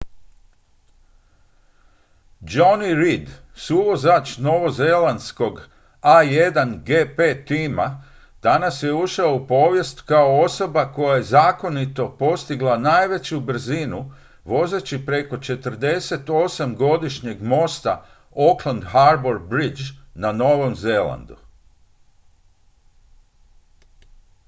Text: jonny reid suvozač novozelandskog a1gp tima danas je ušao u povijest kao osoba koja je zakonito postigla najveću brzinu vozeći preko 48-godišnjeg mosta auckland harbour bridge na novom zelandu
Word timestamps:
jonny 2.51 2.93
reid 3.01 3.27
suvozač 3.65 4.25
novozelandskog 4.47 5.55
a1gp 6.03 7.19
tima 7.47 7.87
danas 8.41 8.83
je 8.83 8.93
ušao 8.93 9.35
u 9.35 9.47
povijest 9.47 10.01
kao 10.01 10.39
osoba 10.41 10.93
koja 10.93 11.15
je 11.15 11.23
zakonito 11.23 12.17
postigla 12.17 12.77
najveću 12.77 13.39
brzinu 13.39 14.13
vozeći 14.45 15.05
preko 15.05 15.37
48-godišnjeg 15.37 17.41
mosta 17.41 18.05
auckland 18.37 18.83
harbour 18.83 19.39
bridge 19.39 19.81
na 20.15 20.31
novom 20.31 20.75
zelandu 20.75 21.35